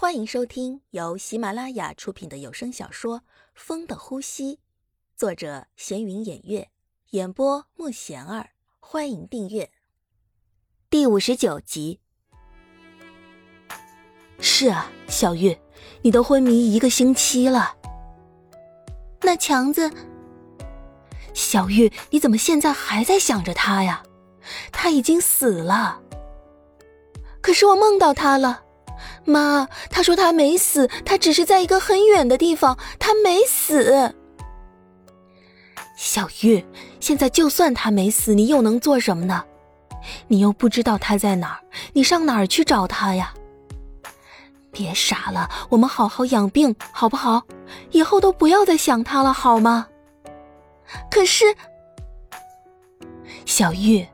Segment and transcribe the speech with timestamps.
[0.00, 3.18] 欢迎收听由喜马拉雅出品的有声小说
[3.52, 4.54] 《风的呼吸》，
[5.16, 6.68] 作者闲云掩月，
[7.10, 8.50] 演播慕贤儿。
[8.78, 9.72] 欢迎订阅
[10.88, 11.98] 第五十九集。
[14.38, 15.58] 是啊，小玉，
[16.02, 17.76] 你都昏迷一个星期了。
[19.22, 19.92] 那强子，
[21.34, 24.04] 小玉，你怎么现在还在想着他呀？
[24.70, 26.00] 他已经死了。
[27.40, 28.62] 可是我梦到他了。
[29.28, 34.14] 妈，他说他没死，他只是在一个很远的地方，他没死。
[35.96, 36.64] 小玉，
[37.00, 39.44] 现在就算他没死，你又能做什么呢？
[40.28, 41.60] 你又不知道他在哪儿，
[41.92, 43.34] 你上哪儿去找他呀？
[44.70, 47.42] 别傻了，我们好好养病，好不好？
[47.90, 49.88] 以后都不要再想他了，好吗？
[51.10, 51.44] 可是，
[53.44, 54.06] 小玉，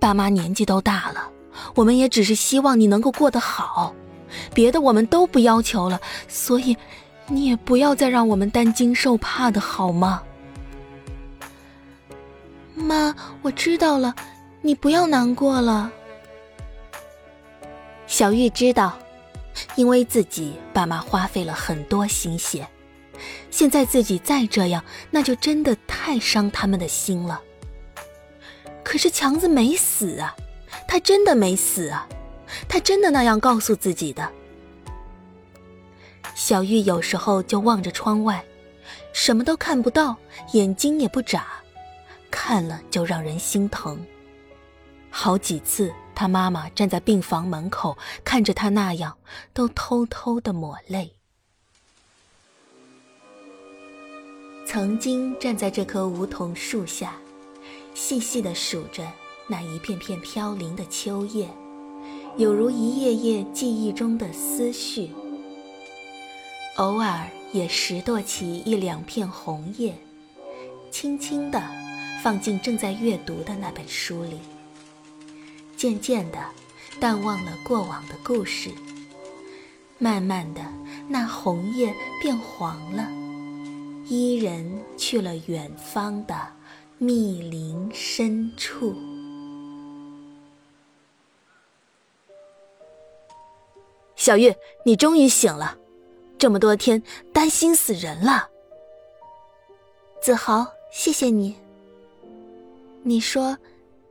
[0.00, 1.30] 爸妈年纪都大了，
[1.74, 3.94] 我们也只是希望你能够过得好。
[4.54, 6.76] 别的我们都不要求了，所以
[7.26, 10.22] 你也不要再让我们担惊受怕的好吗？
[12.74, 14.14] 妈，我知道了，
[14.62, 15.90] 你不要难过了。
[18.06, 18.96] 小玉知道，
[19.74, 22.66] 因为自己爸妈花费了很多心血，
[23.50, 27.42] 现在自己再这样，那就真的太伤他们的心了。
[28.84, 30.34] 可是强子没死啊，
[30.86, 32.08] 他真的没死啊。
[32.68, 34.30] 他真的那样告诉自己的。
[36.34, 38.44] 小玉有时候就望着窗外，
[39.12, 40.16] 什么都看不到，
[40.52, 41.46] 眼睛也不眨，
[42.30, 43.98] 看了就让人心疼。
[45.10, 49.16] 好几次，他妈妈站在病房门口看着他那样，
[49.52, 51.12] 都偷偷的抹泪。
[54.64, 57.14] 曾经站在这棵梧桐树下，
[57.94, 59.02] 细细的数着
[59.48, 61.48] 那一片片飘零的秋叶。
[62.38, 65.10] 有如一页页记忆中的思绪，
[66.76, 69.92] 偶尔也拾掇起一两片红叶，
[70.88, 71.60] 轻轻地
[72.22, 74.38] 放进正在阅读的那本书里。
[75.76, 76.38] 渐渐的，
[77.00, 78.70] 淡忘了过往的故事。
[79.98, 80.60] 慢慢的，
[81.08, 83.10] 那红叶变黄了，
[84.06, 86.36] 伊人去了远方的
[86.98, 88.94] 密林深处。
[94.18, 94.52] 小玉，
[94.84, 95.78] 你终于醒了，
[96.36, 97.00] 这么多天
[97.32, 98.50] 担心死人了。
[100.20, 101.54] 子豪，谢谢你。
[103.04, 103.56] 你说，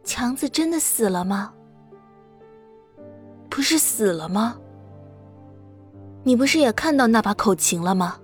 [0.06, 1.53] 强子真的死了吗？
[3.50, 4.57] 不是死了吗？
[6.24, 8.18] 你不是也看到那把口琴了吗？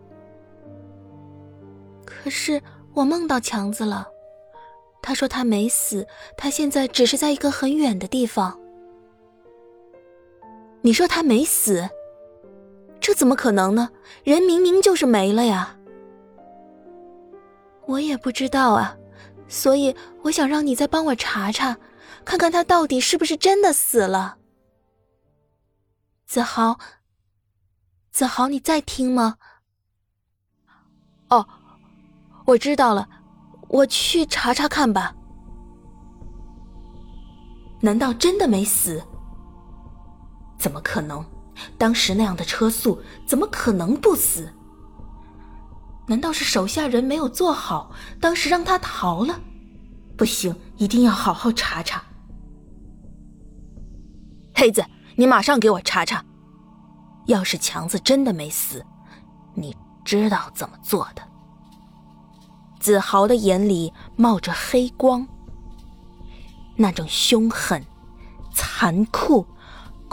[2.05, 2.61] 可是
[2.93, 4.07] 我梦到强子了，
[5.01, 6.07] 他说他没死，
[6.37, 8.57] 他现在只是在一个很远的地方。
[10.85, 11.89] 你说他没死，
[12.99, 13.89] 这怎么可能呢？
[14.25, 15.77] 人明明就是没了呀！
[17.85, 18.97] 我也不知道啊，
[19.47, 21.77] 所以我想让你再帮我查查，
[22.25, 24.37] 看看他到底是不是真的死了。
[26.25, 26.77] 子豪，
[28.11, 29.37] 子豪，你在听吗？
[31.29, 31.47] 哦，
[32.45, 33.07] 我知道了，
[33.69, 35.15] 我去查查看吧。
[37.79, 39.01] 难道真的没死？
[40.63, 41.25] 怎么可能？
[41.77, 44.49] 当时那样的车速，怎么可能不死？
[46.07, 47.91] 难道是手下人没有做好，
[48.21, 49.37] 当时让他逃了？
[50.15, 52.01] 不行，一定要好好查查。
[54.55, 54.85] 黑子，
[55.17, 56.23] 你马上给我查查。
[57.25, 58.85] 要是强子真的没死，
[59.53, 59.75] 你
[60.05, 61.21] 知道怎么做的？
[62.79, 65.27] 子豪的眼里冒着黑光，
[66.77, 67.85] 那种凶狠、
[68.53, 69.45] 残酷。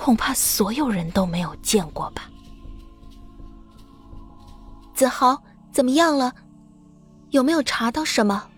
[0.00, 2.30] 恐怕所有人都没有见过吧。
[4.94, 6.32] 子豪，怎么样了？
[7.32, 8.48] 有没有查到什么？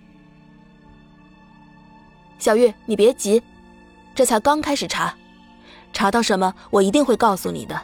[2.39, 3.43] 小玉，你别急，
[4.15, 5.13] 这才刚开始查，
[5.93, 7.83] 查到什么我一定会告诉你的。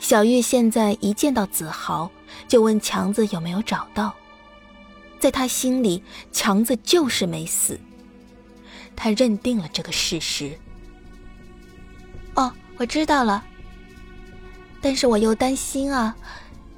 [0.00, 2.10] 小玉现在一见到子豪，
[2.48, 4.14] 就问强子有没有找到。
[5.20, 6.02] 在他心里，
[6.32, 7.78] 强子就是没死，
[8.96, 10.58] 他认定了这个事实。
[12.78, 13.44] 我知道了。
[14.80, 16.16] 但是我又担心啊，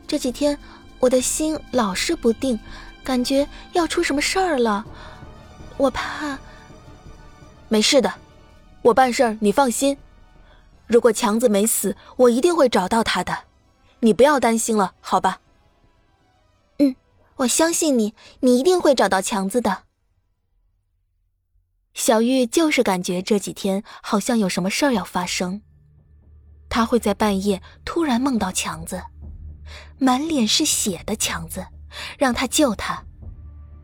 [0.08, 0.58] 这几天
[0.98, 2.58] 我的心老是不定，
[3.04, 4.84] 感觉要出什么事儿了。
[5.76, 6.38] 我怕。
[7.68, 8.12] 没事的，
[8.82, 9.96] 我办事儿你放心。
[10.86, 13.44] 如果强子没死，我一定会找到他的。
[14.00, 15.40] 你不要担心了，好吧？
[16.78, 16.96] 嗯，
[17.36, 19.84] 我相信你，你一定会找到强子的。
[21.92, 25.60] 小玉就是感觉这几天好像有什么事儿要发生。
[26.70, 29.02] 他会在半夜突然梦到强子，
[29.98, 31.66] 满脸是血的强子，
[32.16, 33.04] 让他救他。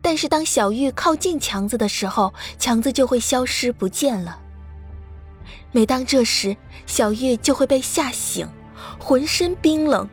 [0.01, 4.39] 但是当小玉靠近强子的时候，强子就会消失不见了。
[5.73, 6.55] 每当这时，
[6.85, 8.47] 小玉就会被吓醒，
[8.97, 10.09] 浑身冰冷，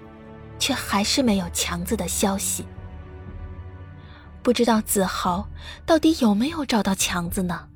[0.59, 2.67] 却还是没有强子的消息。
[4.43, 5.49] 不知道子豪
[5.87, 7.69] 到底有没有找到强子呢？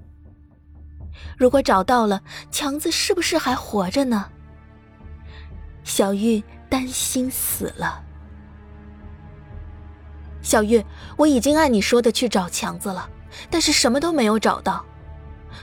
[1.37, 4.29] 如果找到了，强子是不是还活着呢？
[5.89, 8.05] 小玉担心死了。
[10.43, 10.85] 小玉，
[11.17, 13.09] 我已经按你说的去找强子了，
[13.51, 14.85] 但是什么都没有找到。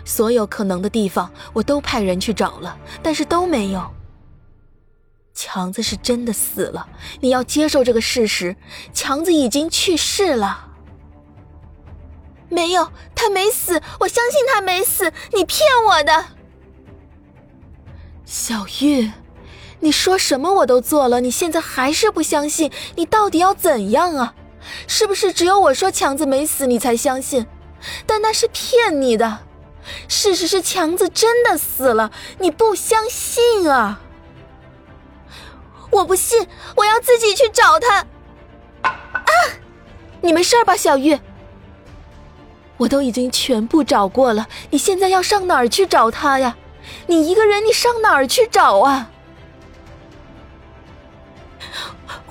[0.04, 3.94] 所有可能的地方我都派人去找了，但是都没有。
[5.36, 6.90] 强子是真的死了，
[7.22, 8.58] 你要接受这个事实。
[8.92, 10.72] 强子已经去世了。
[12.50, 15.14] 没有，他没死，我相信他没死。
[15.34, 16.26] 你骗我的，
[18.26, 19.12] 小玉，
[19.80, 22.72] 你说什么我都做了，你现在还是不相信？
[22.96, 24.34] 你到底要怎样啊？
[24.88, 27.46] 是不是只有我说强子没死，你才相信？
[28.08, 29.40] 但那是骗你的。
[30.08, 34.02] 事实是强子真的死了，你不相信啊？
[35.92, 38.06] 我不信，我要自己去找他。
[38.82, 39.32] 啊！
[40.22, 41.20] 你没事吧，小玉？
[42.78, 46.58] 我都已经全部找过了，你现在要上哪儿去找他呀？
[47.06, 49.12] 你一个人，你上哪儿去找啊？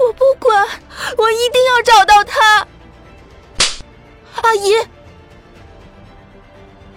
[0.06, 0.66] 我不管，
[1.16, 2.66] 我一定要找到他。
[4.42, 4.72] 阿姨，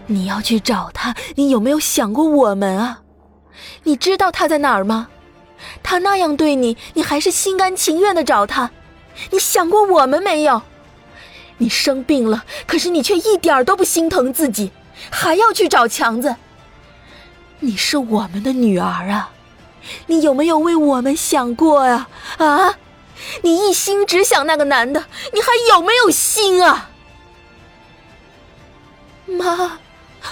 [0.07, 3.01] 你要去找他，你有没有想过我们啊？
[3.83, 5.07] 你知道他在哪儿吗？
[5.81, 8.71] 他那样对你，你还是心甘情愿的找他？
[9.31, 10.61] 你想过我们没有？
[11.59, 14.71] 你生病了，可是你却一点都不心疼自己，
[15.09, 16.35] 还要去找强子。
[17.59, 19.31] 你是我们的女儿啊，
[20.05, 22.07] 你有没有为我们想过呀？
[22.37, 22.75] 啊，
[23.41, 26.89] 你一心只想那个男的，你还有没有心啊？
[29.25, 29.79] 妈，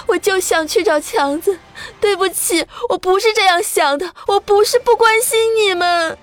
[0.08, 1.60] 我就想去找强子，
[2.00, 6.18] 对不起，我不是这样想的，我不是不关心你们。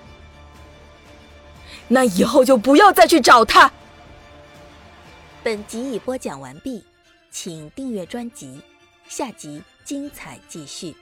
[1.87, 3.71] 那以后就不要再去找他。
[5.43, 6.83] 本集已播讲完毕，
[7.29, 8.61] 请订阅专辑，
[9.07, 10.95] 下集精彩继续。